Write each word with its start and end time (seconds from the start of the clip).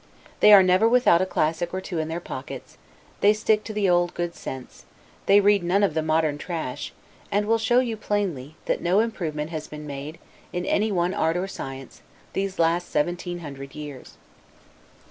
They 0.39 0.51
are 0.51 0.63
never 0.63 0.89
without 0.89 1.21
a 1.21 1.27
classic 1.27 1.75
or 1.75 1.79
two 1.79 1.99
in 1.99 2.07
their 2.07 2.19
pockets; 2.19 2.79
they 3.19 3.33
stick 3.33 3.63
to 3.65 3.71
the 3.71 3.87
old 3.87 4.15
good 4.15 4.33
sense; 4.33 4.85
they 5.27 5.39
read 5.39 5.61
none 5.63 5.83
of 5.83 5.93
the 5.93 6.01
modern 6.01 6.39
trash; 6.39 6.91
and 7.31 7.45
will 7.45 7.59
show 7.59 7.81
you, 7.81 7.95
plainly, 7.97 8.55
that 8.65 8.81
no 8.81 8.99
improvement 9.01 9.51
has 9.51 9.67
been 9.67 9.85
made, 9.85 10.17
in 10.51 10.65
any 10.65 10.91
one 10.91 11.13
art 11.13 11.37
or 11.37 11.47
science, 11.47 12.01
these 12.33 12.57
last 12.57 12.89
seventeen 12.89 13.41
hundred 13.41 13.75
years. 13.75 14.17